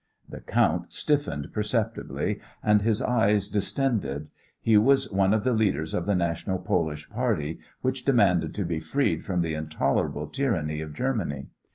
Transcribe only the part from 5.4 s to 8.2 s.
the leaders of the National Polish party which